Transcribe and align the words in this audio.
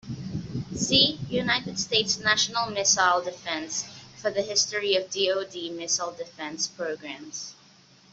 See 0.75 1.19
United 1.29 1.77
States 1.79 2.17
national 2.17 2.71
missile 2.71 3.21
defense 3.21 3.83
for 4.17 4.31
the 4.31 4.41
history 4.41 4.95
of 4.95 5.11
DoD 5.11 5.71
missile 5.73 6.11
defense 6.11 6.67
programs. 6.67 7.53